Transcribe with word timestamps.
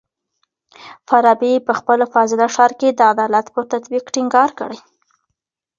فارابي 1.07 1.53
په 1.67 1.73
خپل 1.79 1.99
فاضله 2.13 2.45
ښار 2.55 2.71
کي 2.79 2.89
د 2.93 2.99
عدالت 3.11 3.45
پر 3.53 3.63
تطبيق 3.73 4.03
ټينګار 4.13 4.49
کړی. 4.59 4.79